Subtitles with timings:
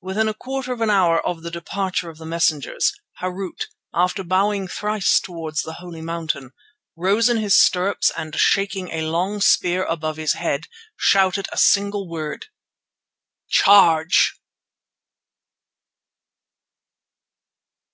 [0.00, 4.66] Within a quarter of an hour of the departure of the messengers Harût, after bowing
[4.68, 6.52] thrice towards the Holy Mountain,
[6.96, 10.64] rose in his stirrups and shaking a long spear above his head,
[10.96, 12.46] shouted a single word:
[13.50, 14.40] "Charge!"